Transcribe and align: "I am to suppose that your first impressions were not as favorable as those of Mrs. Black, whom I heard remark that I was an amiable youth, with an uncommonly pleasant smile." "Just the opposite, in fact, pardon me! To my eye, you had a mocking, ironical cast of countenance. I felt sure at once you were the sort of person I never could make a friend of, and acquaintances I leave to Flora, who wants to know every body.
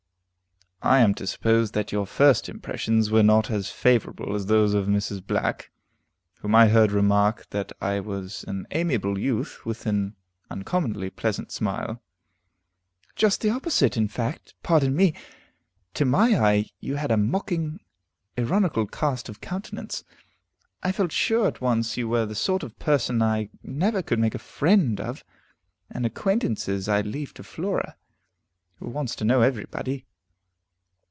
"I 0.83 0.97
am 1.01 1.13
to 1.15 1.27
suppose 1.27 1.73
that 1.73 1.91
your 1.91 2.07
first 2.07 2.49
impressions 2.49 3.11
were 3.11 3.21
not 3.21 3.51
as 3.51 3.69
favorable 3.69 4.33
as 4.33 4.47
those 4.47 4.73
of 4.73 4.87
Mrs. 4.87 5.23
Black, 5.23 5.69
whom 6.39 6.55
I 6.55 6.69
heard 6.69 6.91
remark 6.91 7.47
that 7.51 7.71
I 7.79 7.99
was 7.99 8.43
an 8.47 8.65
amiable 8.71 9.19
youth, 9.19 9.63
with 9.63 9.85
an 9.85 10.15
uncommonly 10.49 11.11
pleasant 11.11 11.51
smile." 11.51 12.01
"Just 13.15 13.41
the 13.41 13.51
opposite, 13.51 13.95
in 13.95 14.07
fact, 14.07 14.55
pardon 14.63 14.95
me! 14.95 15.13
To 15.93 16.03
my 16.03 16.31
eye, 16.35 16.65
you 16.79 16.95
had 16.95 17.11
a 17.11 17.15
mocking, 17.15 17.79
ironical 18.35 18.87
cast 18.87 19.29
of 19.29 19.39
countenance. 19.39 20.03
I 20.81 20.91
felt 20.91 21.11
sure 21.11 21.45
at 21.47 21.61
once 21.61 21.95
you 21.95 22.09
were 22.09 22.25
the 22.25 22.33
sort 22.33 22.63
of 22.63 22.79
person 22.79 23.21
I 23.21 23.49
never 23.61 24.01
could 24.01 24.17
make 24.17 24.33
a 24.33 24.39
friend 24.39 24.99
of, 24.99 25.23
and 25.91 26.07
acquaintances 26.07 26.89
I 26.89 27.01
leave 27.01 27.35
to 27.35 27.43
Flora, 27.43 27.97
who 28.79 28.89
wants 28.89 29.15
to 29.17 29.25
know 29.25 29.41
every 29.43 29.65
body. 29.65 30.07